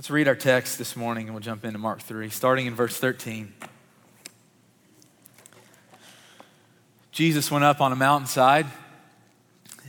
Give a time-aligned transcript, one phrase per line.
[0.00, 2.96] Let's read our text this morning and we'll jump into Mark 3, starting in verse
[2.96, 3.52] 13.
[7.12, 8.64] Jesus went up on a mountainside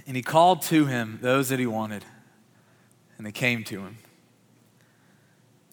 [0.06, 2.04] and he called to him those that he wanted,
[3.18, 4.00] and they came to him.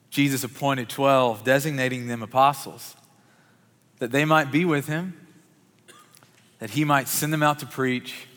[0.08, 2.94] Jesus appointed 12, designating them apostles,
[3.98, 5.14] that they might be with him,
[6.60, 8.28] that he might send them out to preach,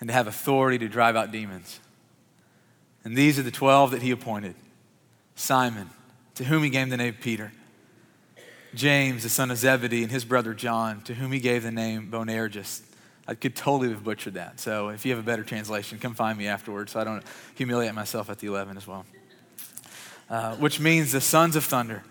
[0.00, 1.80] and to have authority to drive out demons.
[3.04, 4.54] And these are the 12 that he appointed
[5.42, 5.90] Simon,
[6.36, 7.50] to whom he gave the name Peter,
[8.76, 12.12] James, the son of Zebedee, and his brother John, to whom he gave the name
[12.12, 12.80] Boanerges.
[13.26, 14.60] I could totally have butchered that.
[14.60, 17.24] So if you have a better translation, come find me afterwards so I don't
[17.56, 19.04] humiliate myself at the 11 as well.
[20.30, 22.04] Uh, which means the sons of thunder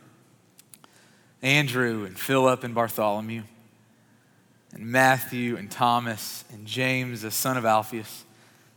[1.41, 3.43] Andrew and Philip and Bartholomew,
[4.73, 8.25] and Matthew and Thomas and James, the son of Alphaeus,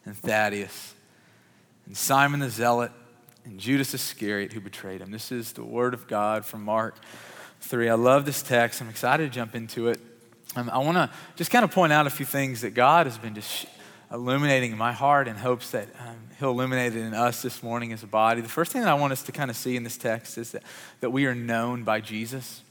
[0.06, 0.94] and Thaddeus,
[1.86, 2.92] and Simon the Zealot,
[3.44, 5.10] and Judas Iscariot who betrayed him.
[5.10, 6.96] This is the word of God from Mark
[7.60, 7.88] 3.
[7.88, 8.80] I love this text.
[8.80, 10.00] I'm excited to jump into it.
[10.56, 13.19] Um, I want to just kind of point out a few things that God has
[13.19, 13.66] been just
[14.12, 17.92] illuminating in my heart in hopes that um, He'll illuminate it in us this morning
[17.92, 18.41] as a body.
[18.41, 20.52] The first thing that I want us to kind of see in this text is
[20.52, 20.62] that,
[21.00, 22.62] that we are known by Jesus.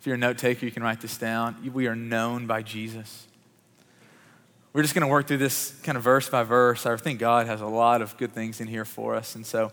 [0.00, 1.70] If you're a note taker, you can write this down.
[1.72, 3.26] We are known by Jesus.
[4.74, 6.84] We're just going to work through this kind of verse by verse.
[6.84, 9.36] I think God has a lot of good things in here for us.
[9.36, 9.70] And so,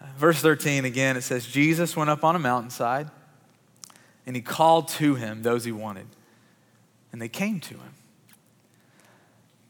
[0.00, 3.10] uh, verse 13 again, it says, Jesus went up on a mountainside
[4.28, 6.06] and he called to him those he wanted,
[7.12, 7.94] and they came to him.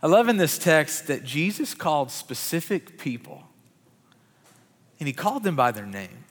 [0.03, 3.45] I love in this text that Jesus called specific people,
[4.99, 6.25] and he called them by their name.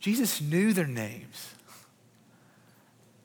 [0.00, 1.54] Jesus knew their names.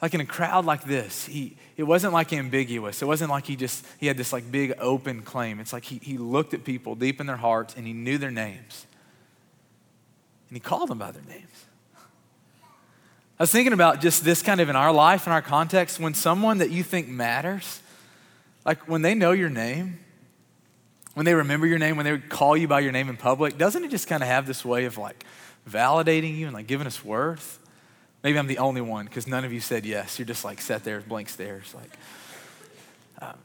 [0.02, 3.02] Like in a crowd like this, he, it wasn't like ambiguous.
[3.02, 5.60] It wasn't like he just he had this like big open claim.
[5.60, 8.32] It's like he, he looked at people deep in their hearts and he knew their
[8.32, 8.88] names.
[10.50, 11.66] And he called them by their names.
[13.40, 16.14] I was thinking about just this kind of in our life, in our context, when
[16.14, 17.82] someone that you think matters,
[18.66, 20.00] like when they know your name,
[21.14, 23.84] when they remember your name, when they call you by your name in public, doesn't
[23.84, 25.26] it just kind of have this way of like
[25.70, 27.60] validating you and like giving us worth?
[28.24, 30.20] Maybe I'm the only one because none of you said yes.
[30.20, 31.74] You're just like sat there, with blank stares.
[31.74, 31.92] Like,
[33.22, 33.38] um,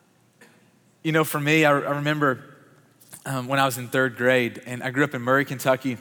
[1.02, 2.42] you know, for me, I, I remember
[3.24, 5.98] um, when I was in third grade, and I grew up in Murray, Kentucky,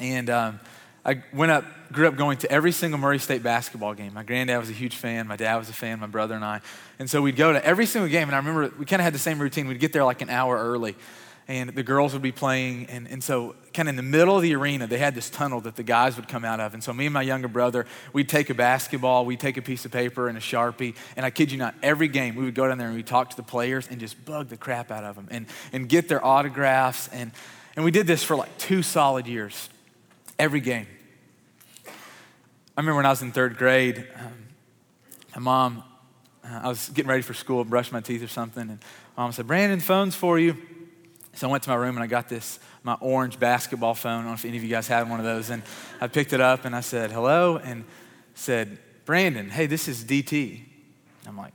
[0.00, 0.60] and um,
[1.04, 4.14] I went up, grew up going to every single Murray State basketball game.
[4.14, 6.60] My granddad was a huge fan, my dad was a fan, my brother and I.
[6.98, 9.14] And so we'd go to every single game, and I remember we kind of had
[9.14, 9.66] the same routine.
[9.66, 10.94] We'd get there like an hour early,
[11.48, 12.86] and the girls would be playing.
[12.86, 15.60] And, and so, kind of in the middle of the arena, they had this tunnel
[15.62, 16.74] that the guys would come out of.
[16.74, 19.84] And so, me and my younger brother, we'd take a basketball, we'd take a piece
[19.84, 20.94] of paper and a Sharpie.
[21.16, 23.30] And I kid you not, every game, we would go down there and we'd talk
[23.30, 26.24] to the players and just bug the crap out of them and, and get their
[26.24, 27.08] autographs.
[27.08, 27.32] And,
[27.76, 29.68] and we did this for like two solid years,
[30.38, 30.86] every game.
[31.84, 34.48] I remember when I was in third grade, um,
[35.34, 35.84] my mom,
[36.44, 38.78] uh, I was getting ready for school, brushed my teeth or something, and
[39.16, 40.56] mom said, Brandon, phone's for you.
[41.34, 44.12] So I went to my room and I got this, my orange basketball phone.
[44.12, 45.50] I don't know if any of you guys have one of those.
[45.50, 45.62] And
[46.00, 47.84] I picked it up and I said, hello, and
[48.34, 50.62] said, Brandon, hey, this is DT.
[51.26, 51.52] I'm like,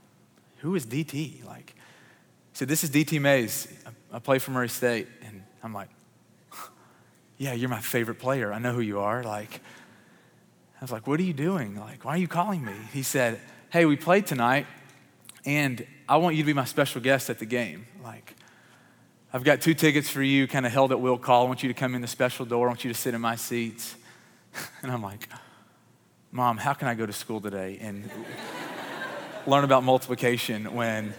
[0.58, 1.44] who is DT?
[1.44, 3.68] Like, he said, this is DT Mays.
[4.12, 5.06] I play for Murray State.
[5.22, 5.88] And I'm like,
[7.38, 8.52] yeah, you're my favorite player.
[8.52, 9.22] I know who you are.
[9.22, 9.60] Like,
[10.80, 11.78] I was like, What are you doing?
[11.78, 12.74] Like, why are you calling me?
[12.92, 13.40] He said,
[13.70, 14.66] Hey, we played tonight,
[15.44, 17.86] and I want you to be my special guest at the game.
[18.02, 18.34] Like,
[19.30, 21.44] I've got two tickets for you, kind of held at will call.
[21.44, 22.66] I want you to come in the special door.
[22.66, 23.94] I want you to sit in my seats.
[24.82, 25.28] And I'm like,
[26.32, 28.10] Mom, how can I go to school today and
[29.46, 31.12] learn about multiplication when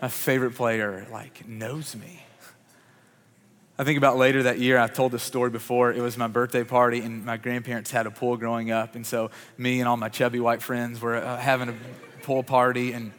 [0.00, 2.24] my favorite player like knows me?
[3.78, 5.92] I think about later that year, I've told this story before.
[5.92, 8.94] It was my birthday party, and my grandparents had a pool growing up.
[8.94, 11.74] And so, me and all my chubby white friends were uh, having a
[12.22, 12.92] pool party.
[12.92, 13.12] And,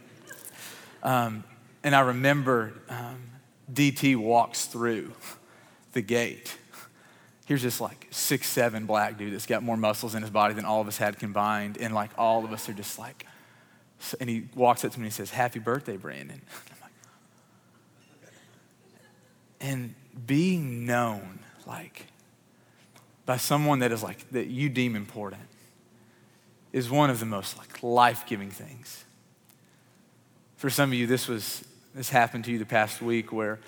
[1.04, 1.44] um,
[1.84, 3.27] and I remember um,
[3.72, 5.14] DT walks through
[5.94, 6.58] the gate.
[7.46, 10.66] Here's this like six, seven black dude that's got more muscles in his body than
[10.66, 11.78] all of us had combined.
[11.78, 13.26] And like all of us are just like,
[14.20, 16.42] and he walks up to me and he says, Happy birthday, Brandon.
[19.60, 22.06] And being known like
[23.26, 25.42] by someone that is like that you deem important
[26.72, 29.04] is one of the most like life-giving things
[30.56, 31.64] for some of you this was
[31.98, 33.60] this happened to you the past week where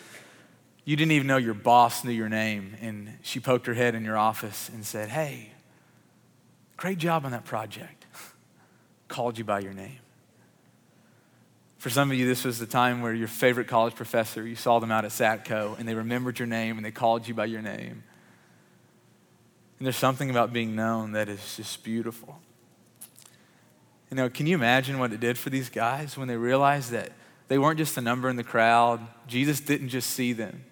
[0.86, 4.06] you didn't even know your boss knew your name and she poked her head in
[4.06, 5.52] your office and said hey
[6.78, 8.06] great job on that project
[9.08, 10.00] called you by your name
[11.80, 14.80] for some of you, this was the time where your favorite college professor, you saw
[14.80, 17.62] them out at SATCO and they remembered your name and they called you by your
[17.62, 18.04] name.
[19.78, 22.38] And there's something about being known that is just beautiful.
[24.12, 27.14] You know, can you imagine what it did for these guys when they realized that
[27.50, 29.06] they weren't just a number in the crowd?
[29.28, 30.64] Jesus didn't just see them,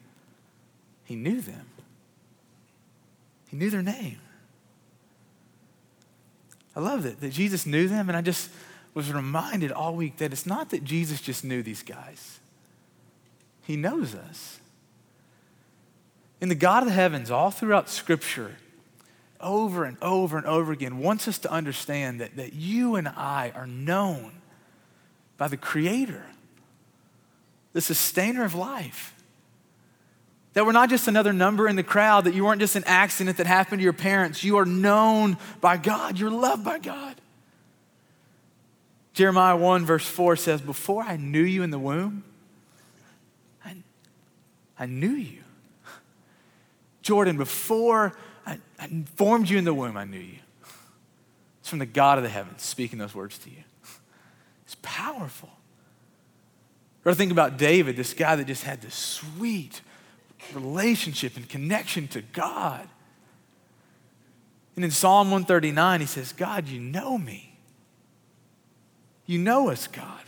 [1.03, 1.65] He knew them,
[3.49, 4.19] He knew their name.
[6.75, 8.49] I love that, that Jesus knew them, and I just
[8.93, 12.39] was reminded all week that it's not that Jesus just knew these guys,
[13.63, 14.59] He knows us.
[16.39, 18.57] In the God of the heavens, all throughout Scripture,
[19.41, 23.51] over and over and over again, wants us to understand that, that you and I
[23.55, 24.33] are known
[25.37, 26.25] by the Creator,
[27.73, 29.13] the sustainer of life.
[30.53, 33.37] That we're not just another number in the crowd, that you weren't just an accident
[33.37, 34.43] that happened to your parents.
[34.43, 37.15] You are known by God, you're loved by God.
[39.13, 42.23] Jeremiah 1, verse 4 says, Before I knew you in the womb,
[43.65, 43.77] I,
[44.77, 45.41] I knew you.
[47.01, 48.15] Jordan, before
[48.45, 50.39] I, I formed you in the womb, I knew you.
[51.61, 53.63] It's from the God of the heavens speaking those words to you.
[54.65, 55.49] It's powerful.
[57.07, 59.79] Or think about David, this guy that just had this sweet,
[60.53, 62.85] relationship and connection to God.
[64.75, 67.57] And in Psalm 139, he says, God, you know me.
[69.25, 70.19] You know us, God.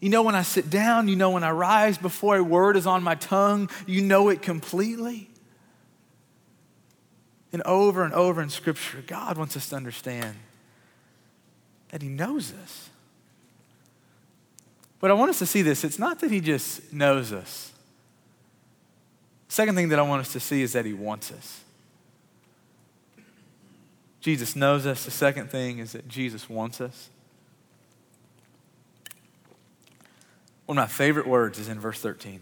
[0.00, 2.86] You know when I sit down, you know when I rise, before a word is
[2.86, 5.30] on my tongue, you know it completely.
[7.54, 10.36] And over and over in Scripture, God wants us to understand
[11.88, 12.90] that He knows us.
[14.98, 17.72] But I want us to see this it's not that He just knows us,
[19.48, 21.64] Second thing that I want us to see is that he wants us.
[24.20, 25.04] Jesus knows us.
[25.04, 27.10] The second thing is that Jesus wants us.
[30.66, 32.40] One of my favorite words is in verse 13.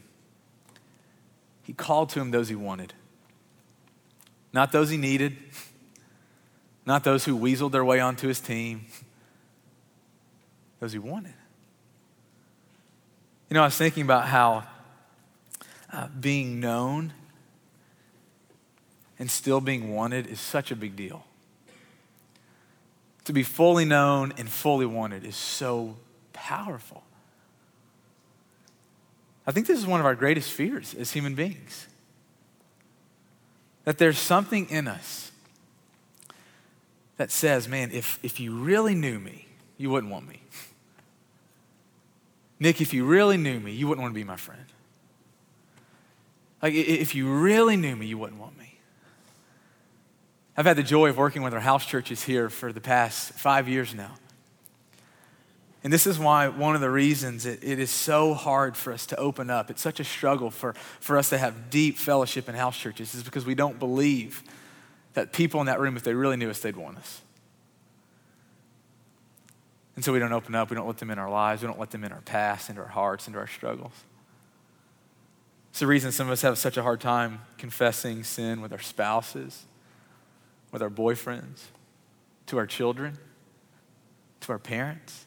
[1.63, 2.95] He called to him those he wanted,
[4.53, 5.37] not those he needed,
[6.87, 8.87] not those who weaseled their way onto his team,
[10.81, 11.35] those he wanted.
[13.55, 14.65] You know, I was thinking about how
[15.93, 17.13] uh, being known
[19.17, 21.25] and still being wanted is such a big deal.
[23.27, 25.95] To be fully known and fully wanted is so
[26.33, 27.05] powerful.
[29.47, 31.87] I think this is one of our greatest fears as human beings.
[33.85, 35.31] That there's something in us
[37.19, 39.47] that says, man, if, if you really knew me,
[39.79, 40.41] you wouldn't want me.
[42.59, 44.65] Nick, if you really knew me, you wouldn't want to be my friend.
[46.63, 48.79] Like, if you really knew me, you wouldn't want me.
[50.57, 53.69] I've had the joy of working with our house churches here for the past five
[53.69, 54.15] years now.
[55.83, 59.05] And this is why one of the reasons it, it is so hard for us
[59.07, 62.55] to open up, it's such a struggle for, for us to have deep fellowship in
[62.55, 64.43] house churches, is because we don't believe
[65.13, 67.21] that people in that room, if they really knew us, they'd want us.
[69.97, 71.79] And so we don't open up, we don't let them in our lives, we don't
[71.79, 73.93] let them in our past, into our hearts, into our struggles.
[75.71, 78.81] It's the reason some of us have such a hard time confessing sin with our
[78.81, 79.67] spouses,
[80.73, 81.63] with our boyfriends,
[82.47, 83.19] to our children,
[84.41, 85.25] to our parents.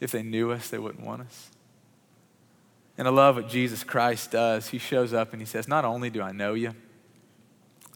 [0.00, 1.50] If they knew us, they wouldn't want us.
[2.98, 4.68] And I love what Jesus Christ does.
[4.68, 6.74] He shows up and he says, Not only do I know you,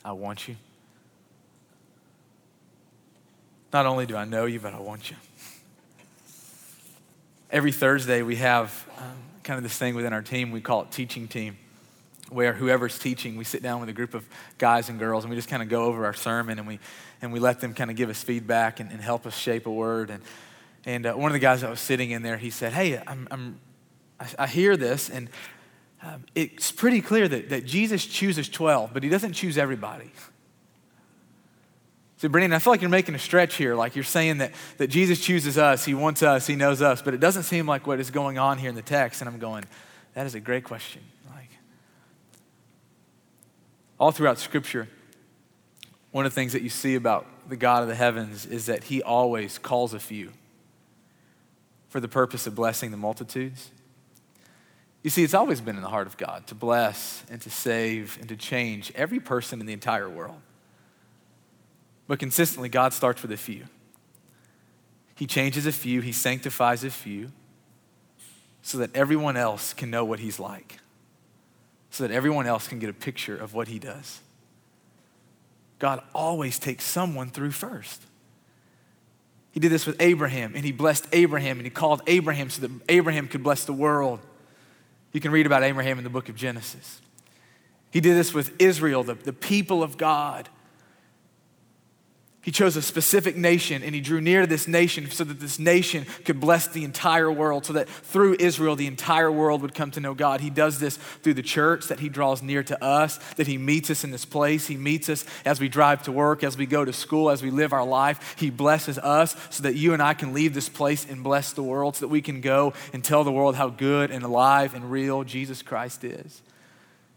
[0.05, 0.57] I want you.
[3.73, 5.17] Not only do I know you, but I want you.
[7.57, 10.51] Every Thursday, we have um, kind of this thing within our team.
[10.51, 11.57] We call it teaching team,
[12.29, 15.37] where whoever's teaching, we sit down with a group of guys and girls and we
[15.37, 16.79] just kind of go over our sermon and we,
[17.23, 19.71] and we let them kind of give us feedback and, and help us shape a
[19.71, 20.11] word.
[20.11, 20.23] And,
[20.85, 23.27] and uh, one of the guys that was sitting in there, he said, Hey, I'm,
[23.31, 23.59] I'm,
[24.21, 25.31] I, I hear this, and
[26.03, 30.11] um, it's pretty clear that, that Jesus chooses 12, but he doesn't choose everybody.
[32.19, 33.75] So, Brandon, I feel like you're making a stretch here.
[33.75, 37.13] Like you're saying that, that Jesus chooses us, he wants us, he knows us, but
[37.13, 39.21] it doesn't seem like what is going on here in the text.
[39.21, 39.65] And I'm going,
[40.15, 41.03] that is a great question.
[41.35, 41.51] Like,
[44.01, 44.89] all throughout Scripture,
[46.11, 48.85] one of the things that you see about the God of the heavens is that
[48.85, 50.33] he always calls a few
[51.91, 53.71] for the purpose of blessing the multitudes.
[55.03, 58.17] You see, it's always been in the heart of God to bless and to save
[58.19, 60.41] and to change every person in the entire world.
[62.07, 63.65] But consistently, God starts with a few.
[65.17, 67.33] He changes a few, He sanctifies a few,
[68.63, 70.79] so that everyone else can know what He's like,
[71.91, 74.21] so that everyone else can get a picture of what He does.
[75.79, 78.03] God always takes someone through first.
[79.53, 82.71] He did this with Abraham, and He blessed Abraham, and He called Abraham so that
[82.89, 84.21] Abraham could bless the world.
[85.13, 87.01] You can read about Abraham in the book of Genesis.
[87.91, 90.51] He did this with Israel, the, the people of God.
[92.47, 95.59] He chose a specific nation and he drew near to this nation so that this
[95.59, 99.91] nation could bless the entire world, so that through Israel, the entire world would come
[99.91, 100.41] to know God.
[100.41, 103.91] He does this through the church, that he draws near to us, that he meets
[103.91, 104.69] us in this place.
[104.69, 107.51] He meets us as we drive to work, as we go to school, as we
[107.51, 108.37] live our life.
[108.39, 111.65] He blesses us so that you and I can leave this place and bless the
[111.65, 114.89] world, so that we can go and tell the world how good and alive and
[114.89, 116.43] real Jesus Christ is.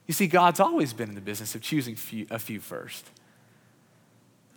[0.08, 1.96] You see, God's always been in the business of choosing
[2.32, 3.12] a few first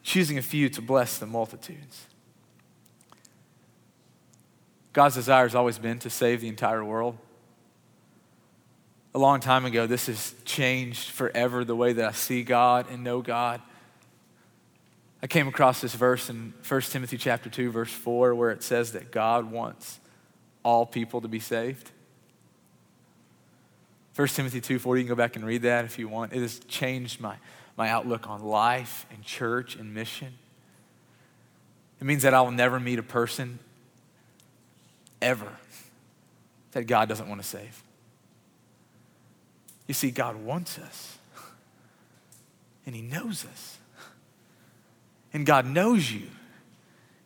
[0.02, 2.06] choosing a few to bless the multitudes.
[4.92, 7.16] God's desire has always been to save the entire world.
[9.14, 13.04] A long time ago, this has changed forever the way that I see God and
[13.04, 13.61] know God.
[15.23, 18.92] I came across this verse in 1 Timothy chapter 2 verse 4 where it says
[18.92, 20.00] that God wants
[20.64, 21.90] all people to be saved.
[24.14, 26.32] 1 Timothy 2:4 you can go back and read that if you want.
[26.32, 27.37] It has changed my
[27.76, 30.35] my outlook on life and church and mission.
[32.00, 33.59] It means that I will never meet a person
[35.21, 35.49] ever
[36.73, 37.83] that God doesn't want to save.
[39.87, 41.19] You see, God wants us,
[42.87, 43.79] and He knows us.
[45.35, 46.29] And God knows you,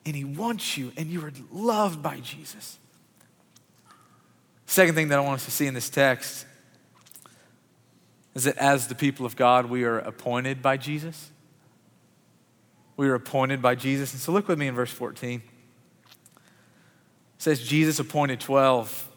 [0.04, 2.78] and He wants you, and you are loved by Jesus.
[4.66, 6.45] Second thing that I want us to see in this text
[8.36, 11.30] is that as the people of God, we are appointed by Jesus.
[12.98, 14.12] We are appointed by Jesus.
[14.12, 15.40] And so look with me in verse 14.
[15.40, 16.42] It
[17.38, 19.08] says, Jesus appointed 12,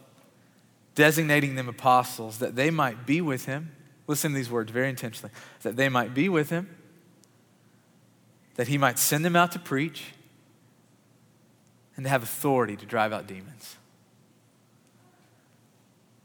[0.95, 3.75] designating them apostles that they might be with him.
[4.07, 5.33] Listen to these words very intentionally
[5.63, 6.73] that they might be with him,
[8.55, 10.13] that he might send them out to preach,
[11.97, 13.75] and to have authority to drive out demons.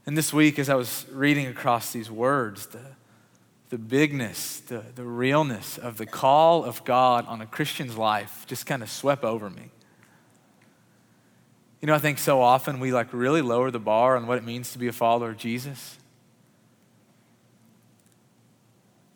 [0.06, 2.80] And this week, as I was reading across these words, the,
[3.70, 8.66] the bigness, the, the realness of the call of God on a Christian's life just
[8.66, 9.70] kind of swept over me.
[11.80, 14.44] You know, I think so often we like really lower the bar on what it
[14.44, 15.99] means to be a follower of Jesus.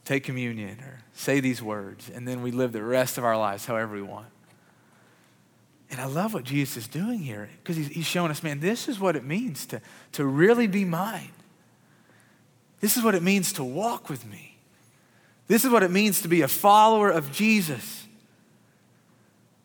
[0.04, 3.66] Take communion or say these words, and then we live the rest of our lives
[3.66, 4.28] however we want.
[5.90, 8.88] And I love what Jesus is doing here because he's, he's showing us, man, this
[8.88, 9.80] is what it means to,
[10.12, 11.32] to really be mine.
[12.80, 14.56] This is what it means to walk with me.
[15.46, 18.06] This is what it means to be a follower of Jesus.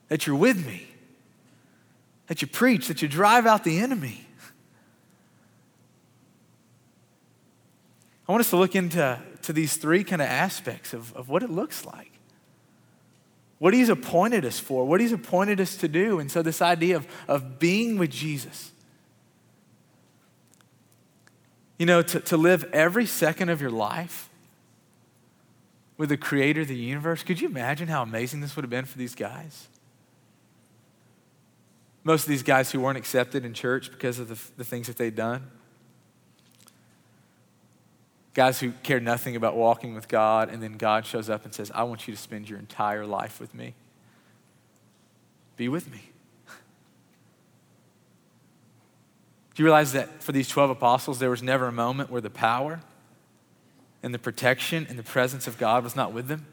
[0.07, 0.87] That you're with me,
[2.27, 4.25] that you preach, that you drive out the enemy.
[8.27, 11.43] I want us to look into to these three kind of aspects of, of what
[11.43, 12.12] it looks like
[13.63, 16.19] what he's appointed us for, what he's appointed us to do.
[16.19, 18.73] And so, this idea of, of being with Jesus,
[21.79, 24.27] you know, to, to live every second of your life
[25.95, 28.83] with the creator of the universe, could you imagine how amazing this would have been
[28.83, 29.69] for these guys?
[32.03, 34.97] Most of these guys who weren't accepted in church because of the, the things that
[34.97, 35.49] they'd done.
[38.33, 41.71] Guys who care nothing about walking with God, and then God shows up and says,
[41.73, 43.75] I want you to spend your entire life with me.
[45.55, 46.01] Be with me.
[49.53, 52.31] Do you realize that for these 12 apostles, there was never a moment where the
[52.31, 52.81] power
[54.01, 56.47] and the protection and the presence of God was not with them?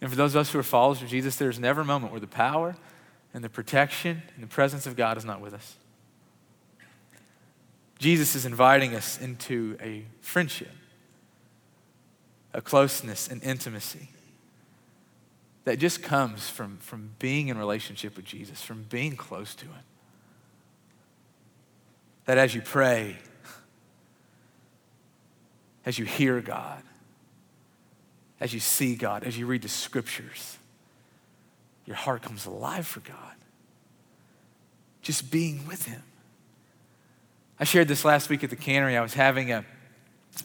[0.00, 2.20] And for those of us who are followers of Jesus, there's never a moment where
[2.20, 2.76] the power
[3.34, 5.77] and the protection and the presence of God is not with us.
[7.98, 10.70] Jesus is inviting us into a friendship,
[12.54, 14.08] a closeness, and intimacy
[15.64, 19.82] that just comes from, from being in relationship with Jesus, from being close to Him.
[22.24, 23.16] That as you pray,
[25.84, 26.82] as you hear God,
[28.40, 30.56] as you see God, as you read the scriptures,
[31.84, 33.34] your heart comes alive for God.
[35.02, 36.02] Just being with Him.
[37.60, 38.96] I shared this last week at the cannery.
[38.96, 39.64] I was having a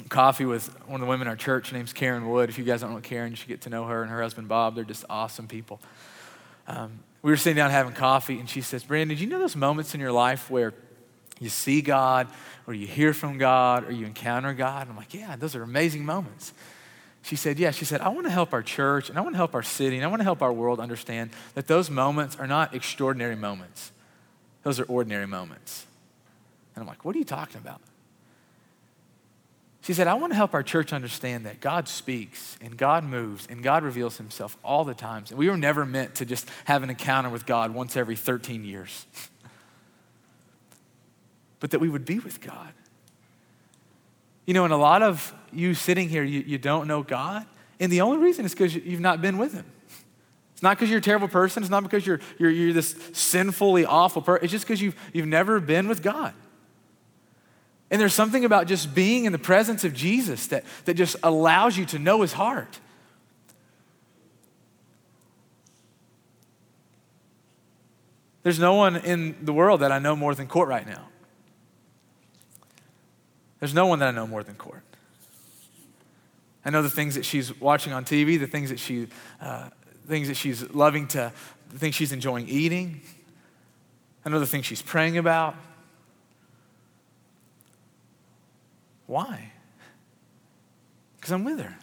[0.09, 1.69] coffee with one of the women in our church.
[1.69, 2.49] Her name's Karen Wood.
[2.49, 4.47] If you guys don't know Karen, you should get to know her and her husband
[4.47, 4.73] Bob.
[4.73, 5.79] They're just awesome people.
[6.67, 9.55] Um, we were sitting down having coffee, and she says, Brandon, did you know those
[9.55, 10.73] moments in your life where
[11.39, 12.29] you see God,
[12.65, 14.81] or you hear from God, or you encounter God?
[14.81, 16.51] And I'm like, yeah, those are amazing moments.
[17.21, 17.69] She said, yeah.
[17.69, 19.97] She said, I want to help our church, and I want to help our city,
[19.97, 23.91] and I want to help our world understand that those moments are not extraordinary moments.
[24.63, 25.85] Those are ordinary moments.
[26.75, 27.81] And I'm like, what are you talking about?
[29.83, 33.47] She said, I want to help our church understand that God speaks and God moves
[33.49, 35.29] and God reveals himself all the times.
[35.29, 38.63] And we were never meant to just have an encounter with God once every 13
[38.63, 39.05] years,
[41.59, 42.71] but that we would be with God.
[44.45, 47.45] You know, and a lot of you sitting here, you, you don't know God.
[47.77, 49.65] And the only reason is because you've not been with Him.
[50.53, 51.61] It's not because you're a terrible person.
[51.61, 54.45] It's not because you're, you're, you're this sinfully awful person.
[54.45, 56.33] It's just because you've, you've never been with God.
[57.93, 61.77] And there's something about just being in the presence of Jesus that, that just allows
[61.77, 62.79] you to know His heart.
[68.41, 71.07] There's no one in the world that I know more than Court right now.
[73.59, 74.81] There's no one that I know more than Court.
[76.65, 79.05] I know the things that she's watching on TV, the things that she,
[79.39, 79.69] uh,
[80.07, 81.31] things that she's loving to,
[81.69, 83.01] the things she's enjoying eating.
[84.25, 85.55] I know the things she's praying about.
[89.13, 89.51] Why?
[91.15, 91.77] Because I'm with her.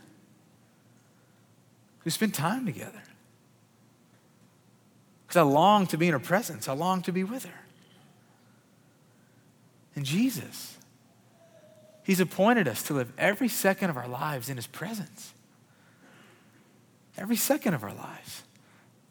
[2.02, 3.00] We spend time together.
[5.24, 6.66] Because I long to be in her presence.
[6.66, 7.60] I long to be with her.
[9.94, 10.76] And Jesus,
[12.02, 15.32] He's appointed us to live every second of our lives in His presence.
[17.16, 18.42] Every second of our lives.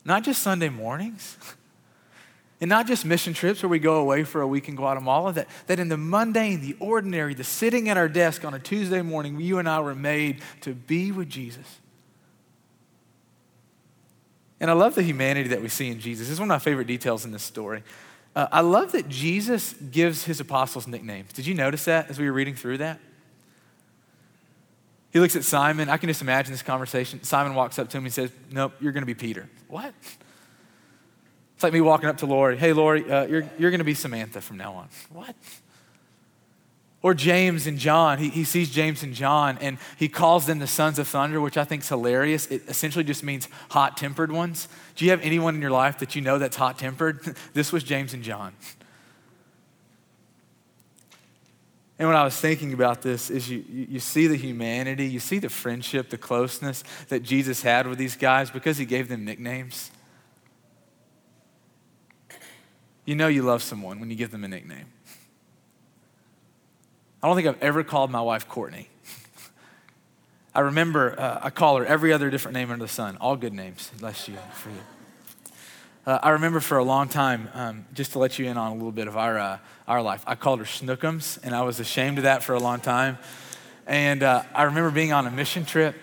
[0.03, 1.37] Not just Sunday mornings,
[2.61, 5.47] and not just mission trips where we go away for a week in Guatemala, that,
[5.67, 9.39] that in the mundane, the ordinary, the sitting at our desk on a Tuesday morning,
[9.39, 11.79] you and I were made to be with Jesus.
[14.59, 16.27] And I love the humanity that we see in Jesus.
[16.27, 17.81] This is one of my favorite details in this story.
[18.35, 21.31] Uh, I love that Jesus gives his apostles nicknames.
[21.31, 22.99] Did you notice that as we were reading through that?
[25.11, 25.89] He looks at Simon.
[25.89, 27.23] I can just imagine this conversation.
[27.23, 29.49] Simon walks up to him and says, Nope, you're going to be Peter.
[29.67, 29.93] What?
[31.59, 32.55] It's like me walking up to Lori.
[32.55, 34.87] Hey, Lori, uh, you're, you're going to be Samantha from now on.
[35.11, 35.35] What?
[37.01, 38.17] Or James and John.
[38.17, 41.57] He, he sees James and John and he calls them the sons of thunder, which
[41.57, 42.47] I think is hilarious.
[42.47, 44.69] It essentially just means hot tempered ones.
[44.95, 47.19] Do you have anyone in your life that you know that's hot tempered?
[47.53, 48.53] this was James and John.
[51.97, 55.39] And when I was thinking about this, is you, you see the humanity, you see
[55.39, 59.91] the friendship, the closeness that Jesus had with these guys because he gave them nicknames.
[63.09, 64.85] You know you love someone when you give them a nickname.
[67.23, 68.87] I don't think I've ever called my wife Courtney.
[70.53, 73.51] I remember uh, I call her every other different name under the sun, all good
[73.51, 74.75] names, bless you for you.
[76.05, 78.75] Uh, I remember for a long time, um, just to let you in on a
[78.75, 82.19] little bit of our, uh, our life, I called her Snookums, and I was ashamed
[82.19, 83.17] of that for a long time.
[83.87, 85.95] And uh, I remember being on a mission trip.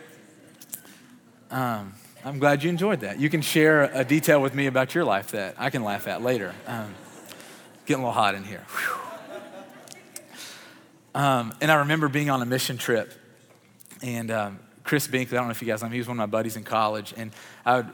[1.53, 1.95] Um,
[2.27, 3.21] I'm glad you enjoyed that.
[3.21, 6.23] You can share a detail with me about your life that I can laugh at
[6.23, 6.53] later.
[6.67, 6.93] Um,
[7.85, 8.67] getting a little hot in here.
[11.15, 13.13] Um, and I remember being on a mission trip,
[14.03, 16.17] and um, Chris Binkley, I don't know if you guys know him, he was one
[16.17, 17.31] of my buddies in college, and
[17.65, 17.93] I would,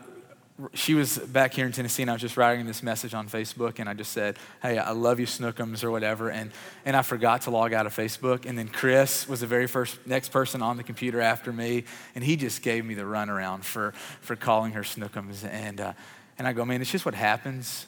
[0.74, 3.78] she was back here in Tennessee, and I was just writing this message on Facebook,
[3.78, 6.50] and I just said, "Hey, I love you, Snookums, or whatever," and
[6.84, 9.98] and I forgot to log out of Facebook, and then Chris was the very first
[10.06, 13.92] next person on the computer after me, and he just gave me the runaround for
[14.20, 15.92] for calling her Snookums, and uh,
[16.38, 17.86] and I go, man, it's just what happens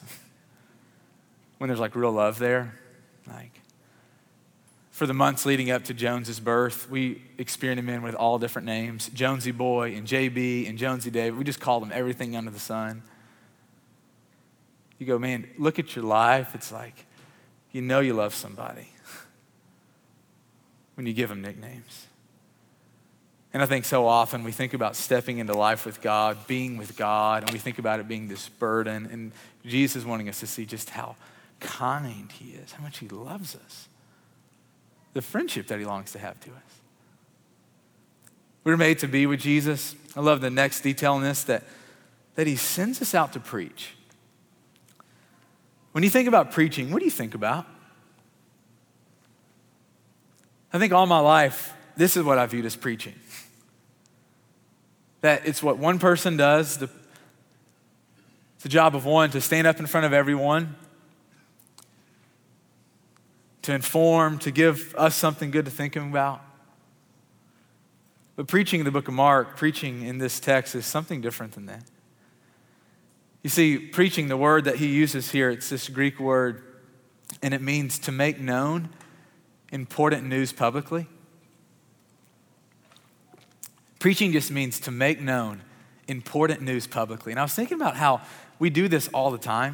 [1.57, 2.73] when there's like real love there,
[3.27, 3.51] like
[4.95, 9.09] for the months leading up to Jones's birth, we experienced him with all different names
[9.09, 11.37] Jonesy Boy and JB and Jonesy David.
[11.37, 13.03] We just called him everything under the sun.
[14.97, 16.55] You go, man, look at your life.
[16.55, 16.93] It's like
[17.73, 18.87] you know you love somebody
[20.95, 22.07] when you give them nicknames.
[23.53, 26.95] And I think so often we think about stepping into life with God, being with
[26.95, 29.09] God, and we think about it being this burden.
[29.11, 29.33] And
[29.65, 31.17] Jesus is wanting us to see just how
[31.59, 33.89] kind He is, how much He loves us
[35.15, 36.81] the friendship that he longs to have to us.
[38.65, 39.95] We are made to be with Jesus.
[40.13, 41.63] I love the next detail in this that,
[42.35, 43.95] that he sends us out to preach.
[45.93, 47.65] When you think about preaching, what do you think about?
[50.73, 53.15] I think all my life, this is what I viewed as preaching.
[55.21, 56.89] That it's what one person does, the,
[58.55, 60.75] it's the job of one to stand up in front of everyone
[63.65, 66.41] to inform, to give us something good to think about.
[68.35, 71.65] But preaching in the book of Mark, preaching in this text is something different than
[71.67, 71.83] that.
[73.43, 76.63] You see, preaching, the word that he uses here, it's this Greek word,
[77.41, 78.89] and it means to make known
[79.71, 81.07] important news publicly.
[83.99, 85.61] Preaching just means to make known
[86.07, 87.31] important news publicly.
[87.31, 88.21] And I was thinking about how
[88.59, 89.73] we do this all the time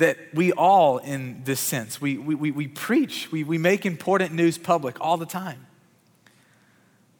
[0.00, 4.32] that we all, in this sense, we, we, we, we preach, we, we make important
[4.32, 5.66] news public all the time.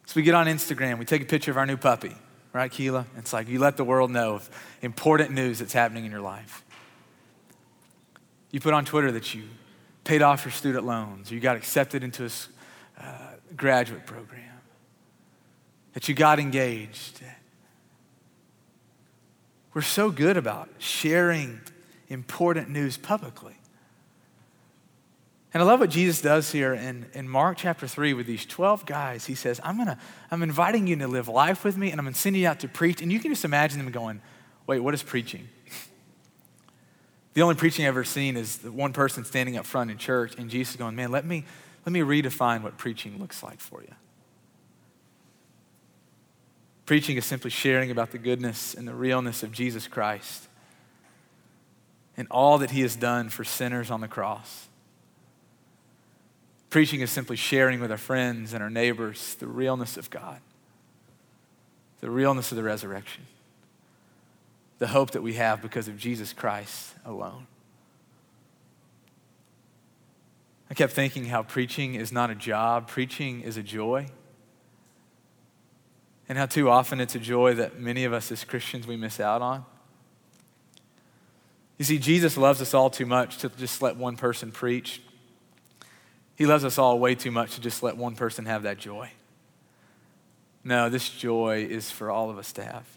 [0.07, 2.15] So we get on Instagram, we take a picture of our new puppy,
[2.53, 3.05] right, Keela?
[3.17, 4.49] It's like you let the world know of
[4.81, 6.65] important news that's happening in your life.
[8.49, 9.43] You put on Twitter that you
[10.03, 12.29] paid off your student loans, you got accepted into
[12.99, 13.03] uh,
[13.55, 14.59] graduate program,
[15.93, 17.21] that you got engaged.
[19.73, 21.61] We're so good about sharing
[22.11, 23.55] important news publicly.
[25.53, 28.85] And I love what Jesus does here in, in Mark chapter 3 with these 12
[28.85, 29.25] guys.
[29.25, 29.97] He says, I'm, gonna,
[30.29, 32.61] I'm inviting you to live life with me, and I'm going to send you out
[32.61, 33.01] to preach.
[33.01, 34.21] And you can just imagine them going,
[34.67, 35.47] Wait, what is preaching?
[37.33, 40.33] The only preaching I've ever seen is the one person standing up front in church,
[40.37, 41.45] and Jesus going, Man, let me,
[41.85, 43.93] let me redefine what preaching looks like for you.
[46.85, 50.49] Preaching is simply sharing about the goodness and the realness of Jesus Christ
[52.17, 54.67] and all that he has done for sinners on the cross.
[56.69, 60.39] Preaching is simply sharing with our friends and our neighbors the realness of God,
[61.99, 63.25] the realness of the resurrection,
[64.79, 67.47] the hope that we have because of Jesus Christ alone.
[70.69, 74.07] I kept thinking how preaching is not a job, preaching is a joy.
[76.29, 79.19] And how too often it's a joy that many of us as Christians we miss
[79.19, 79.65] out on.
[81.81, 85.01] You see, Jesus loves us all too much to just let one person preach.
[86.35, 89.09] He loves us all way too much to just let one person have that joy.
[90.63, 92.87] No, this joy is for all of us to have.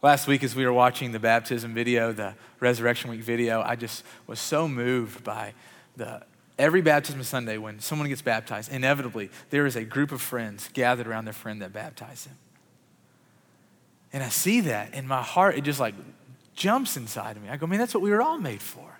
[0.00, 4.04] Last week, as we were watching the baptism video, the Resurrection Week video, I just
[4.26, 5.52] was so moved by
[5.98, 6.22] the
[6.58, 11.06] every baptism Sunday when someone gets baptized, inevitably there is a group of friends gathered
[11.06, 12.38] around their friend that baptized them.
[14.14, 15.94] And I see that in my heart, it just like
[16.54, 17.48] jumps inside of me.
[17.48, 18.98] I go, man, that's what we were all made for.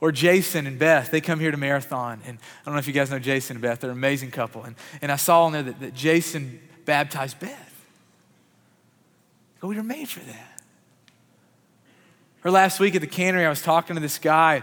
[0.00, 2.20] Or Jason and Beth, they come here to Marathon.
[2.26, 4.64] And I don't know if you guys know Jason and Beth, they're an amazing couple.
[4.64, 7.86] And, and I saw in there that, that Jason baptized Beth.
[9.60, 10.62] But we were made for that.
[12.44, 14.62] Or last week at the cannery, I was talking to this guy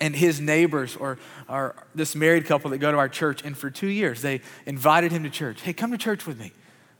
[0.00, 3.44] and his neighbors, or, or this married couple that go to our church.
[3.44, 5.60] And for two years, they invited him to church.
[5.60, 6.52] Hey, come to church with me.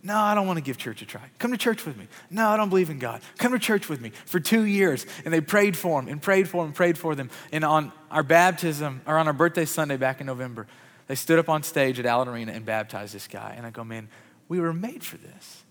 [0.06, 1.22] No, I don't want to give church a try.
[1.38, 2.06] Come to church with me.
[2.30, 3.22] No, I don't believe in God.
[3.38, 5.06] Come to church with me for two years.
[5.24, 7.30] And they prayed for him and prayed for him and prayed for them.
[7.52, 10.66] And on our baptism, or on our birthday Sunday back in November,
[11.06, 13.54] they stood up on stage at Allen Arena and baptized this guy.
[13.56, 14.08] And I go, man,
[14.46, 15.62] we were made for this.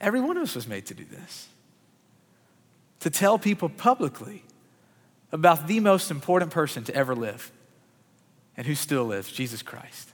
[0.00, 1.48] Every one of us was made to do this.
[3.00, 4.44] To tell people publicly
[5.32, 7.50] about the most important person to ever live
[8.56, 10.11] and who still lives, Jesus Christ.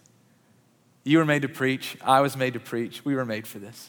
[1.08, 1.96] You were made to preach.
[2.04, 3.02] I was made to preach.
[3.02, 3.88] We were made for this.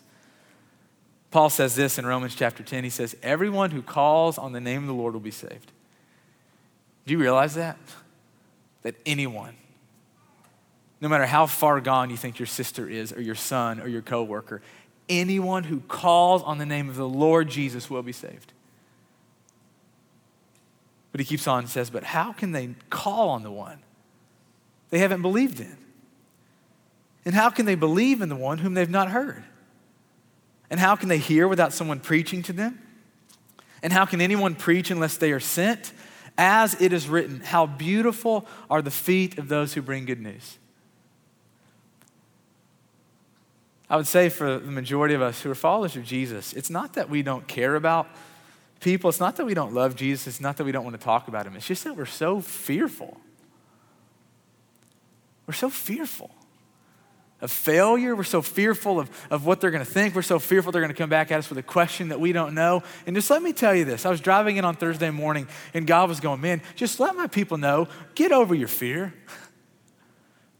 [1.32, 2.86] Paul says this in Romans chapter 10.
[2.86, 5.74] He says, Everyone who calls on the name of the Lord will be saved.
[7.06, 7.78] Do you realize that?
[8.84, 9.58] That anyone,
[11.02, 14.02] no matter how far gone you think your sister is, or your son, or your
[14.02, 14.62] coworker,
[15.10, 18.54] anyone who calls on the name of the Lord Jesus will be saved.
[21.12, 23.80] But he keeps on and says, But how can they call on the one
[24.90, 25.76] they haven't believed in?
[27.26, 29.44] And how can they believe in the one whom they've not heard?
[30.70, 32.80] And how can they hear without someone preaching to them?
[33.82, 35.94] And how can anyone preach unless they are sent?
[36.38, 40.58] As it is written, how beautiful are the feet of those who bring good news.
[43.90, 46.94] I would say for the majority of us who are followers of Jesus, it's not
[46.94, 48.08] that we don't care about
[48.80, 51.04] people, it's not that we don't love Jesus, it's not that we don't want to
[51.04, 53.20] talk about him, it's just that we're so fearful.
[55.48, 56.30] We're so fearful
[57.42, 58.16] of failure.
[58.16, 60.16] We're so fearful of, of what they're going to think.
[60.16, 62.32] We're so fearful they're going to come back at us with a question that we
[62.34, 62.84] don't know.
[63.06, 65.88] And just let me tell you this I was driving in on Thursday morning, and
[65.88, 69.14] God was going, Man, just let my people know, get over your fear.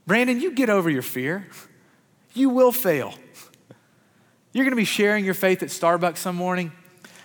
[0.06, 1.46] Brandon, you get over your fear.
[2.32, 3.14] You will fail.
[4.52, 6.72] You're going to be sharing your faith at Starbucks some morning,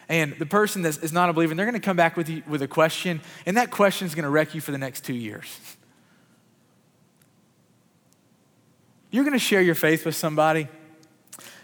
[0.07, 2.43] and the person that is not a believer, they're going to come back with you
[2.47, 5.15] with a question, and that question is going to wreck you for the next two
[5.15, 5.74] years.
[9.15, 10.67] You're going to share your faith with somebody,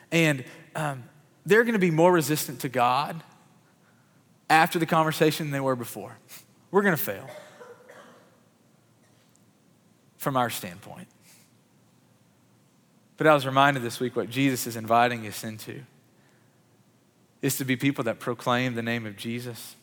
[0.09, 1.03] and um,
[1.45, 3.21] they're going to be more resistant to God
[4.49, 6.17] after the conversation than they were before.
[6.71, 7.29] We're going to fail
[10.15, 11.09] from our standpoint.
[13.17, 15.81] But I was reminded this week what Jesus is inviting us into
[17.41, 19.75] is to be people that proclaim the name of Jesus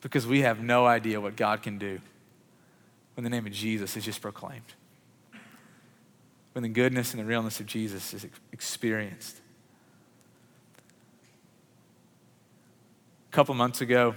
[0.00, 2.00] because we have no idea what God can do
[3.14, 4.74] when the name of Jesus is just proclaimed
[6.52, 9.38] when the goodness and the realness of Jesus is experienced.
[13.30, 14.14] A couple months ago,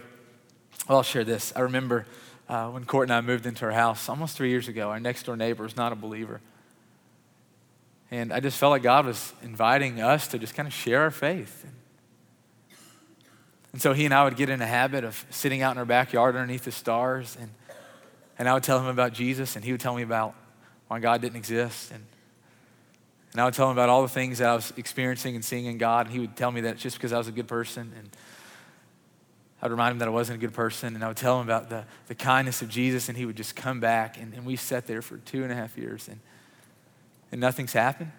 [0.87, 1.53] well, I'll share this.
[1.55, 2.05] I remember
[2.49, 5.23] uh, when Court and I moved into our house almost three years ago, our next
[5.23, 6.41] door neighbor was not a believer.
[8.11, 11.11] And I just felt like God was inviting us to just kind of share our
[11.11, 11.63] faith.
[11.63, 11.73] And
[13.75, 15.85] And so he and I would get in a habit of sitting out in our
[15.85, 17.49] backyard underneath the stars, and,
[18.39, 20.33] and I would tell him about Jesus, and he would tell me about
[20.87, 21.91] why God didn't exist.
[21.91, 22.05] And,
[23.35, 25.65] and I would tell him about all the things that I was experiencing and seeing
[25.65, 27.91] in God, and he would tell me that just because I was a good person.
[27.97, 28.09] And
[29.61, 31.69] I'd remind him that I wasn't a good person, and I would tell him about
[31.69, 34.17] the, the kindness of Jesus, and he would just come back.
[34.17, 36.21] And, and we sat there for two and a half years, and,
[37.29, 38.13] and nothing's happened.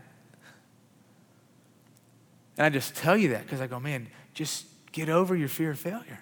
[2.58, 5.70] And I just tell you that because I go, man, just get over your fear
[5.70, 6.18] of failure.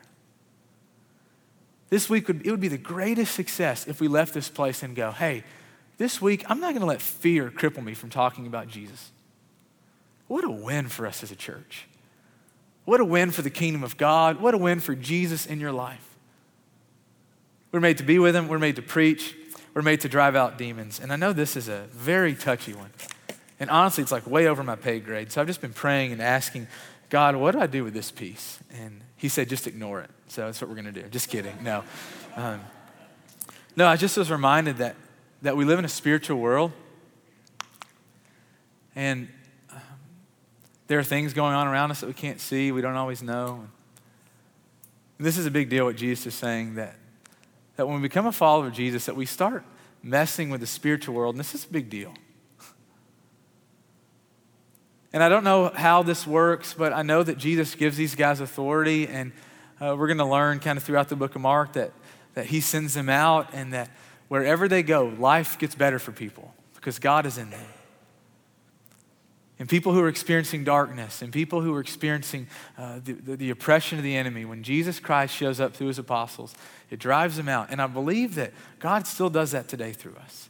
[1.91, 4.95] This week, would, it would be the greatest success if we left this place and
[4.95, 5.43] go, hey,
[5.99, 9.11] this week, I'm not going to let fear cripple me from talking about Jesus.
[10.27, 11.87] What a win for us as a church.
[12.85, 14.41] What a win for the kingdom of God.
[14.41, 16.17] What a win for Jesus in your life.
[17.73, 19.35] We're made to be with him, we're made to preach,
[19.75, 21.01] we're made to drive out demons.
[21.01, 22.91] And I know this is a very touchy one.
[23.59, 25.33] And honestly, it's like way over my pay grade.
[25.33, 26.69] So I've just been praying and asking
[27.11, 28.59] God, what do I do with this piece?
[28.73, 30.11] And he said, just ignore it.
[30.29, 31.09] So that's what we're going to do.
[31.09, 31.57] Just kidding.
[31.63, 31.85] No.
[32.37, 32.61] Um,
[33.77, 34.97] no, I just was reminded that,
[35.45, 36.73] that we live in a spiritual world.
[38.97, 39.29] And
[40.87, 43.69] there are things going on around us that we can't see, we don't always know.
[45.19, 46.97] This is a big deal what Jesus is saying that,
[47.77, 49.65] that when we become a follower of Jesus, that we start
[50.03, 51.35] messing with the spiritual world.
[51.35, 52.15] And this is a big deal.
[55.13, 58.41] And I don't know how this works, but I know that Jesus gives these guys
[58.41, 59.31] authority, and
[59.79, 61.93] uh, we're going to learn kind of throughout the book of Mark that,
[62.33, 63.91] that he sends them out, and that
[64.29, 67.67] wherever they go, life gets better for people because God is in them.
[69.59, 73.51] And people who are experiencing darkness and people who are experiencing uh, the, the, the
[73.51, 76.55] oppression of the enemy, when Jesus Christ shows up through his apostles,
[76.91, 77.69] it drives them out.
[77.71, 80.49] And I believe that God still does that today through us.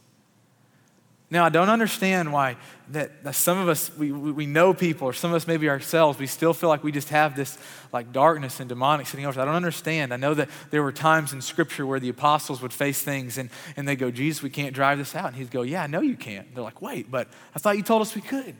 [1.31, 2.55] Now, I don't understand why
[2.91, 6.19] that, that some of us, we, we know people, or some of us maybe ourselves,
[6.19, 7.57] we still feel like we just have this
[7.91, 9.41] like darkness and demonic sitting over us.
[9.41, 10.13] I don't understand.
[10.13, 13.49] I know that there were times in Scripture where the apostles would face things and,
[13.75, 15.27] and they go, Jesus, we can't drive this out.
[15.27, 16.53] And he'd go, Yeah, I know you can't.
[16.53, 18.55] They're like, Wait, but I thought you told us we could.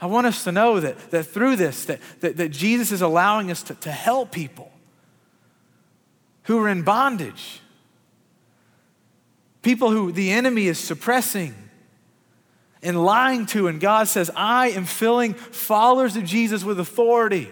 [0.00, 3.50] I want us to know that, that through this, that, that, that Jesus is allowing
[3.50, 4.72] us to, to help people
[6.44, 7.60] who are in bondage
[9.62, 11.54] people who the enemy is suppressing
[12.82, 13.68] and lying to.
[13.68, 17.50] And God says, I am filling followers of Jesus with authority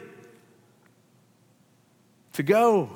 [2.34, 2.90] to go,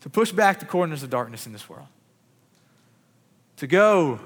[0.00, 1.88] to push back the corners of darkness in this world,
[3.58, 4.18] to go,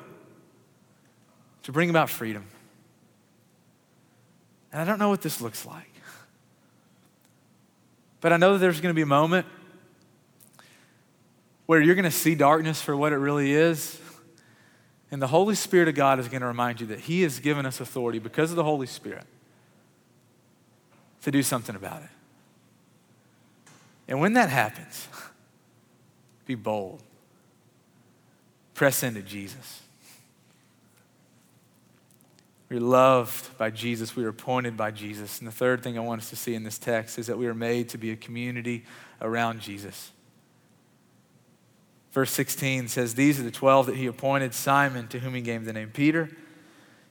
[1.64, 2.46] to bring about freedom.
[4.72, 5.90] And I don't know what this looks like.
[8.20, 9.46] But I know that there's going to be a moment
[11.66, 14.00] where you're going to see darkness for what it really is.
[15.10, 17.66] And the Holy Spirit of God is going to remind you that He has given
[17.66, 19.24] us authority because of the Holy Spirit
[21.22, 22.08] to do something about it.
[24.08, 25.08] And when that happens,
[26.46, 27.02] be bold.
[28.74, 29.82] Press into Jesus.
[32.68, 34.16] We're loved by Jesus.
[34.16, 35.38] We are appointed by Jesus.
[35.38, 37.46] And the third thing I want us to see in this text is that we
[37.46, 38.84] are made to be a community
[39.20, 40.10] around Jesus.
[42.16, 45.66] Verse 16 says, These are the 12 that he appointed Simon, to whom he gave
[45.66, 46.30] the name Peter,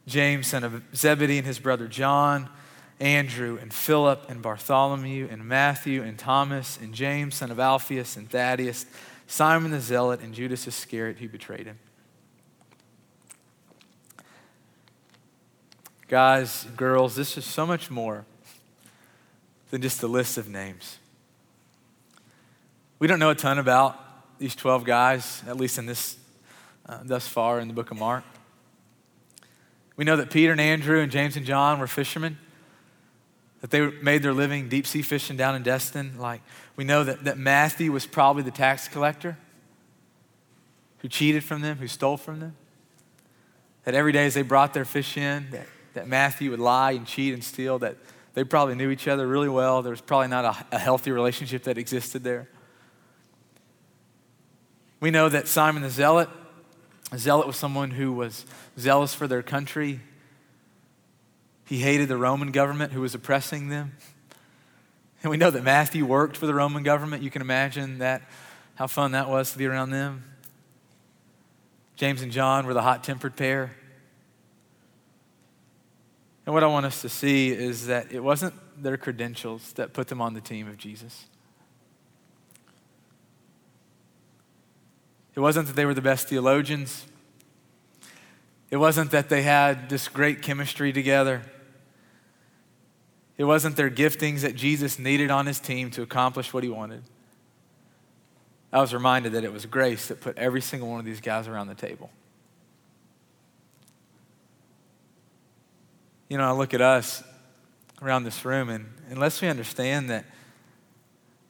[0.07, 2.49] James, son of Zebedee, and his brother John,
[2.99, 8.27] Andrew, and Philip, and Bartholomew, and Matthew, and Thomas, and James, son of Alphaeus, and
[8.27, 8.87] Thaddeus,
[9.27, 11.77] Simon the Zealot, and Judas Iscariot, who betrayed him.
[16.07, 18.25] Guys, girls, this is so much more
[19.69, 20.97] than just a list of names.
[22.97, 24.01] We don't know a ton about
[24.37, 26.17] these 12 guys, at least in this,
[26.87, 28.23] uh, thus far in the book of Mark.
[29.95, 32.37] We know that Peter and Andrew and James and John were fishermen,
[33.61, 36.19] that they made their living deep sea fishing down in Destin.
[36.19, 36.41] Like,
[36.75, 39.37] we know that, that Matthew was probably the tax collector
[40.99, 42.55] who cheated from them, who stole from them.
[43.85, 47.07] That every day as they brought their fish in, that, that Matthew would lie and
[47.07, 47.95] cheat and steal, that
[48.33, 49.81] they probably knew each other really well.
[49.81, 52.49] There was probably not a, a healthy relationship that existed there.
[54.99, 56.29] We know that Simon the Zealot,
[57.11, 58.45] a zealot was someone who was
[58.79, 59.99] zealous for their country.
[61.65, 63.93] He hated the Roman government who was oppressing them.
[65.21, 67.23] And we know that Matthew worked for the Roman government.
[67.23, 68.21] You can imagine that
[68.75, 70.23] how fun that was to be around them.
[71.95, 73.75] James and John were the hot-tempered pair.
[76.45, 80.07] And what I want us to see is that it wasn't their credentials that put
[80.07, 81.25] them on the team of Jesus.
[85.35, 87.05] It wasn't that they were the best theologians.
[88.69, 91.41] It wasn't that they had this great chemistry together.
[93.37, 97.03] It wasn't their giftings that Jesus needed on his team to accomplish what he wanted.
[98.71, 101.47] I was reminded that it was grace that put every single one of these guys
[101.47, 102.09] around the table.
[106.29, 107.23] You know, I look at us
[108.01, 110.25] around this room, and unless we understand that,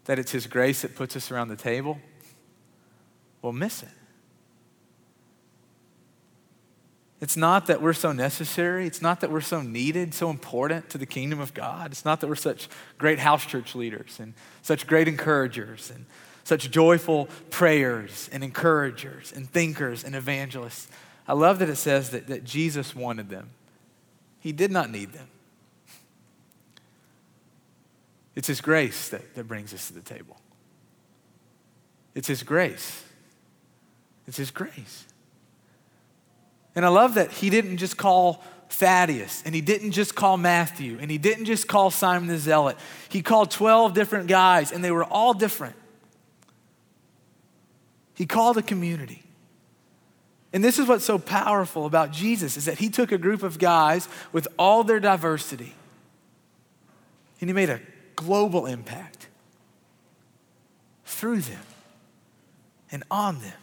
[0.06, 2.00] that it's His grace that puts us around the table,
[3.46, 3.90] we'll miss it.
[7.22, 8.86] It's not that we're so necessary.
[8.86, 11.92] It's not that we're so needed, so important to the kingdom of God.
[11.92, 16.06] It's not that we're such great house church leaders and such great encouragers and
[16.44, 20.90] such joyful prayers and encouragers and thinkers and evangelists.
[21.28, 23.52] I love that it says that, that Jesus wanted them.
[24.40, 25.28] He did not need them.
[28.36, 30.38] It's His grace that, that brings us to the table.
[32.14, 33.05] It's His grace.
[34.28, 35.06] It's His grace.
[36.76, 40.98] And I love that He didn't just call Thaddeus, and He didn't just call Matthew,
[41.00, 42.78] and He didn't just call Simon the Zealot.
[43.10, 45.76] He called 12 different guys, and they were all different.
[48.16, 49.24] He called a community.
[50.54, 53.60] And this is what's so powerful about Jesus is that he took a group of
[53.60, 55.74] guys with all their diversity
[57.42, 57.82] and he made a
[58.16, 59.28] global impact
[61.04, 61.62] through them
[62.92, 63.54] and on them.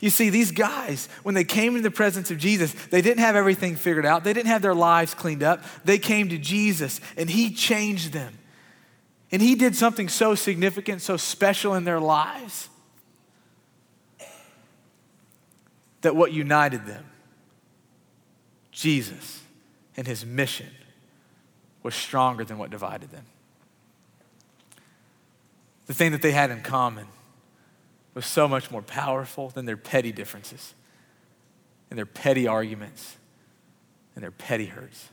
[0.00, 3.36] You see, these guys, when they came into the presence of Jesus, they didn't have
[3.36, 4.24] everything figured out.
[4.24, 5.64] They didn't have their lives cleaned up.
[5.84, 8.38] They came to Jesus and He changed them.
[9.32, 12.68] And He did something so significant, so special in their lives
[16.04, 17.04] that what united them,
[18.70, 19.40] Jesus
[19.96, 20.68] and his mission,
[21.82, 23.24] was stronger than what divided them.
[25.86, 27.06] The thing that they had in common
[28.14, 30.74] was so much more powerful than their petty differences
[31.90, 33.16] and their petty arguments
[34.14, 35.10] and their petty hurts.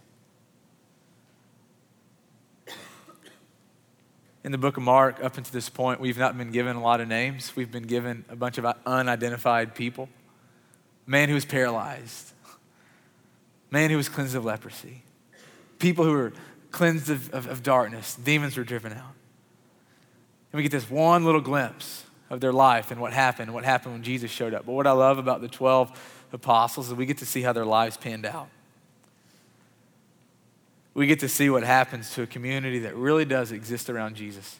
[4.43, 6.99] In the book of Mark, up until this point, we've not been given a lot
[6.99, 7.55] of names.
[7.55, 10.09] We've been given a bunch of unidentified people
[11.05, 12.31] man who was paralyzed,
[13.69, 15.03] man who was cleansed of leprosy,
[15.77, 16.31] people who were
[16.71, 19.13] cleansed of, of, of darkness, demons were driven out.
[20.51, 23.93] And we get this one little glimpse of their life and what happened, what happened
[23.93, 24.65] when Jesus showed up.
[24.65, 27.65] But what I love about the 12 apostles is we get to see how their
[27.65, 28.47] lives panned out.
[30.93, 34.59] We get to see what happens to a community that really does exist around Jesus.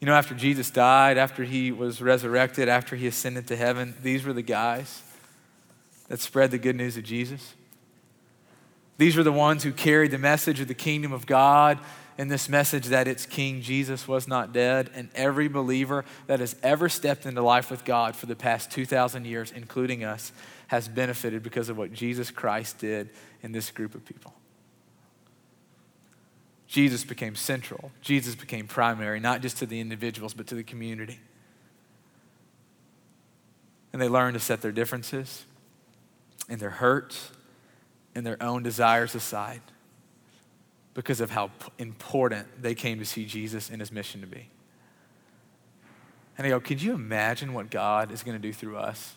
[0.00, 4.24] You know, after Jesus died, after he was resurrected, after he ascended to heaven, these
[4.24, 5.02] were the guys
[6.08, 7.54] that spread the good news of Jesus.
[8.96, 11.78] These were the ones who carried the message of the kingdom of God
[12.18, 14.90] and this message that its King Jesus was not dead.
[14.92, 19.24] And every believer that has ever stepped into life with God for the past 2,000
[19.24, 20.32] years, including us,
[20.66, 23.10] has benefited because of what Jesus Christ did
[23.42, 24.34] in this group of people.
[26.66, 27.92] Jesus became central.
[28.02, 31.20] Jesus became primary, not just to the individuals, but to the community.
[33.92, 35.44] And they learned to set their differences
[36.48, 37.30] and their hurts
[38.14, 39.62] and their own desires aside
[40.98, 44.48] because of how important they came to see Jesus and his mission to be.
[46.36, 49.14] And I go, could you imagine what God is going to do through us?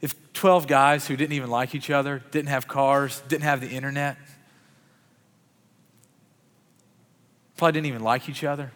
[0.00, 3.70] If 12 guys who didn't even like each other, didn't have cars, didn't have the
[3.70, 4.18] internet,
[7.56, 8.70] probably didn't even like each other,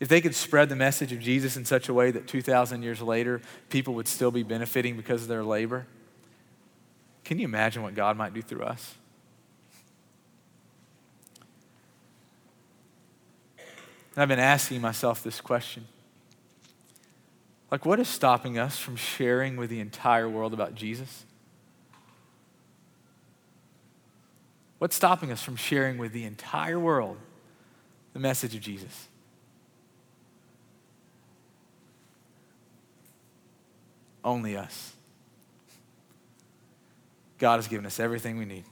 [0.00, 3.00] if they could spread the message of Jesus in such a way that 2,000 years
[3.00, 5.86] later, people would still be benefiting because of their labor,
[7.24, 8.94] can you imagine what God might do through us?
[14.14, 15.86] And I've been asking myself this question
[17.70, 21.24] like, what is stopping us from sharing with the entire world about Jesus?
[24.78, 27.16] What's stopping us from sharing with the entire world
[28.12, 29.08] the message of Jesus?
[34.22, 34.92] Only us.
[37.42, 38.62] God has given us everything we need.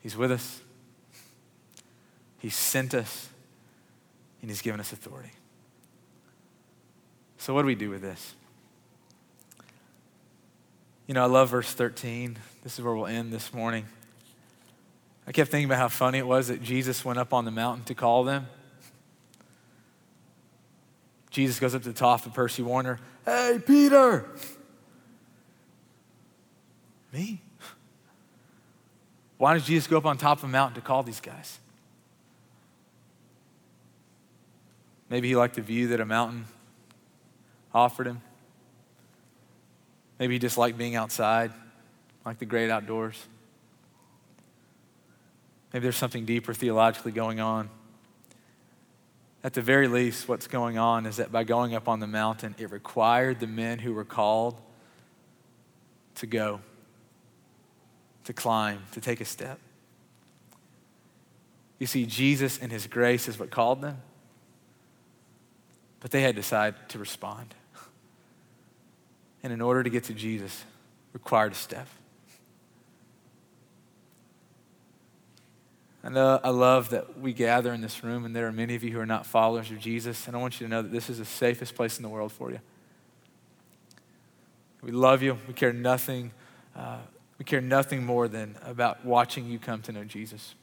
[0.00, 0.60] He's with us,
[2.40, 3.28] He's sent us,
[4.42, 5.30] and He's given us authority.
[7.36, 8.34] So, what do we do with this?
[11.06, 12.36] You know, I love verse 13.
[12.64, 13.86] This is where we'll end this morning.
[15.24, 17.84] I kept thinking about how funny it was that Jesus went up on the mountain
[17.84, 18.48] to call them.
[21.30, 22.98] Jesus goes up to the top of Percy Warner.
[23.24, 24.28] Hey, Peter!
[27.12, 27.40] Me?
[29.38, 31.58] Why did Jesus go up on top of a mountain to call these guys?
[35.10, 36.44] Maybe he liked the view that a mountain
[37.72, 38.20] offered him.
[40.18, 41.52] Maybe he just liked being outside,
[42.26, 43.26] like the great outdoors.
[45.72, 47.70] Maybe there's something deeper theologically going on.
[49.44, 52.54] At the very least, what's going on is that by going up on the mountain,
[52.58, 54.56] it required the men who were called
[56.16, 56.60] to go,
[58.28, 59.58] to climb, to take a step.
[61.78, 64.02] You see, Jesus and his grace is what called them,
[66.00, 67.54] but they had decided to respond.
[69.42, 70.62] And in order to get to Jesus,
[71.14, 71.88] required a step.
[76.04, 78.84] I know I love that we gather in this room, and there are many of
[78.84, 81.08] you who are not followers of Jesus, and I want you to know that this
[81.08, 82.60] is the safest place in the world for you.
[84.82, 85.38] We love you.
[85.48, 86.32] We care nothing.
[86.76, 86.98] Uh,
[87.38, 90.54] we care nothing more than about watching you come to know Jesus.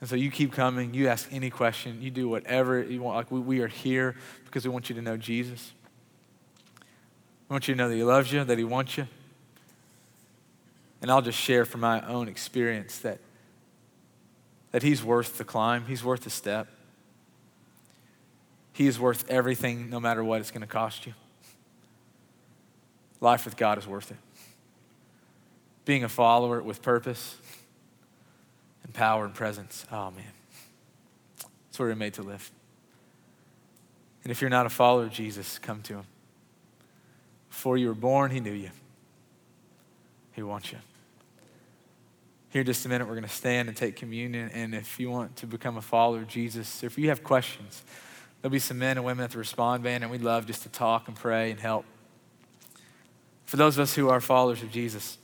[0.00, 0.94] And so you keep coming.
[0.94, 2.00] You ask any question.
[2.00, 3.16] You do whatever you want.
[3.16, 4.14] Like we, we are here
[4.44, 5.72] because we want you to know Jesus.
[7.48, 9.06] We want you to know that He loves you, that He wants you.
[11.02, 13.18] And I'll just share from my own experience that
[14.74, 16.66] that He's worth the climb, He's worth the step.
[18.72, 21.14] He is worth everything, no matter what it's going to cost you.
[23.20, 24.16] Life with God is worth it.
[25.84, 27.36] Being a follower with purpose
[28.82, 30.24] and power and presence, oh man,
[31.38, 32.50] that's where we're made to live.
[34.22, 36.04] And if you're not a follower of Jesus, come to Him.
[37.50, 38.70] Before you were born, He knew you,
[40.32, 40.78] He wants you
[42.54, 44.48] here just a minute, we're going to stand and take communion.
[44.54, 47.82] And if you want to become a follower of Jesus, or if you have questions,
[48.40, 50.68] there'll be some men and women at the Respond Band, and we'd love just to
[50.68, 51.84] talk and pray and help.
[53.44, 55.18] For those of us who are followers of Jesus,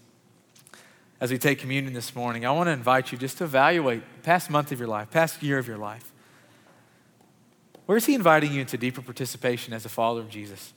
[1.20, 4.48] as we take communion this morning, I want to invite you just to evaluate past
[4.48, 6.10] month of your life, past year of your life.
[7.84, 10.72] Where is He inviting you into deeper participation as a follower of Jesus?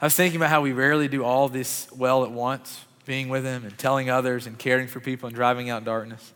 [0.00, 3.44] I was thinking about how we rarely do all this well at once being with
[3.44, 6.34] Him and telling others and caring for people and driving out darkness.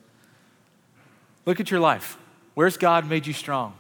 [1.45, 2.17] Look at your life.
[2.55, 3.75] Where's God made you strong?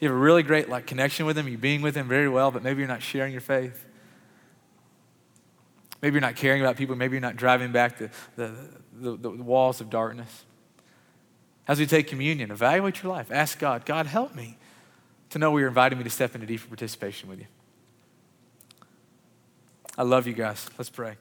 [0.00, 1.46] You have a really great like connection with Him.
[1.46, 3.86] You're being with Him very well, but maybe you're not sharing your faith.
[6.04, 6.96] Maybe you're not caring about people.
[6.96, 8.54] Maybe you're not driving back the, the,
[8.92, 10.44] the, the walls of darkness.
[11.66, 13.32] As we take communion, evaluate your life.
[13.32, 14.58] Ask God, God, help me
[15.30, 17.46] to know where you're inviting me to step into deeper participation with you.
[19.96, 20.68] I love you guys.
[20.76, 21.16] Let's pray.